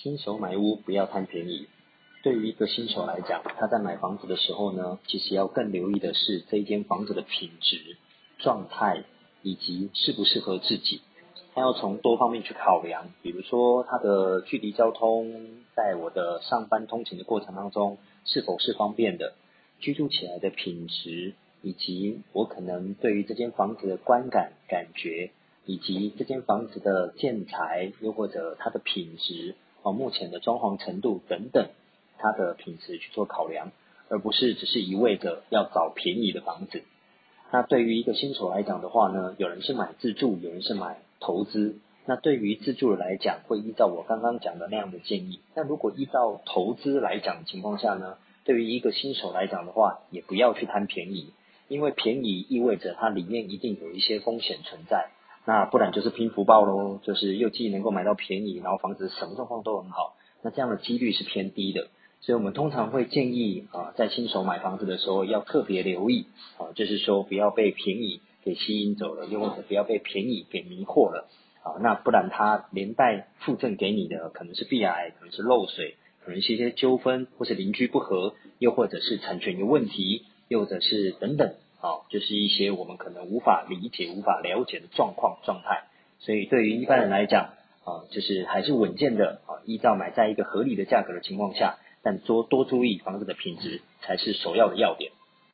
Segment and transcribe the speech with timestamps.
[0.00, 1.66] 新手买屋不要贪便宜。
[2.22, 7.96] 对于一个新手来讲，他在买房子的时候呢，其实要更留意的是这一间房子的品质、
[8.38, 9.02] 状态
[9.42, 11.00] 以及适不适合自己。
[11.52, 19.34] 他要从多方面去考量，比如说它的距离交通，在我的上班通勤的过程当中是否是方便的，
[19.80, 25.32] 居住起来的品质，以及我可能对于这间房子的观感感觉，
[25.64, 29.56] 以及这间房子的建材，又或者它的品质。
[29.82, 31.68] 哦，目前的装潢程度等等，
[32.18, 33.70] 它的品质去做考量，
[34.08, 36.82] 而不是只是一味的要找便宜的房子。
[37.50, 41.78] 那对于一个新手来讲的话呢，有人是买自住，有人是买投资。
[42.04, 45.40] 那对于自住的来讲，会依照我刚刚讲的那样的建议。
[45.54, 51.32] 那如果依照投资来讲的情况下呢，对于一个新手来讲的话，也不要去贪便宜，
[51.68, 55.10] 因为便宜意味着它里面一定有一些风险存在。
[55.48, 61.88] 那不然就是拼福报喽，就是又既能够买到便宜，然后房子什么状况都很好，那这样的几率是偏低的。
[62.20, 66.26] 所以我们通常会建议啊，在新手买房子的时候要特别留意
[66.58, 71.30] 啊，就是说不要被便宜给吸引走了，又或者不要被便宜给迷惑了
[71.62, 71.80] 啊。
[71.80, 81.54] 那不然他连带附赠给你的可能是避癌，可能是漏水，可能是一些纠纷，或是邻居不和，又或者是产权有问题，又或者是等等。
[81.80, 85.84] 啊，就是一些我们可能无法理解、无法了解的状况状态，
[86.18, 87.50] 所以对于一般人来讲，
[87.84, 95.12] 啊，就是还是稳健的啊，依照买在一个合理的价格的情况下，但多多注意房子的品质才是首要的要点。